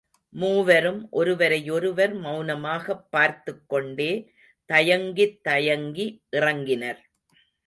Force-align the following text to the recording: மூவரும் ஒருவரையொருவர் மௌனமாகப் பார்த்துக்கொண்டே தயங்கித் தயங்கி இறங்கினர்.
மூவரும் 0.29 1.07
ஒருவரையொருவர் 1.11 2.15
மௌனமாகப் 2.21 3.05
பார்த்துக்கொண்டே 3.09 4.33
தயங்கித் 4.73 5.43
தயங்கி 5.43 6.23
இறங்கினர். 6.31 7.01